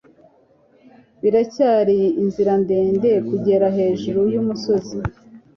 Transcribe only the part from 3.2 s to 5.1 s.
kugera hejuru yumusozi.